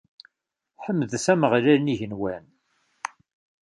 Ḥemdet 0.83 1.25
Ameɣlal 1.33 1.79
n 1.81 1.91
yigenwan! 1.91 2.45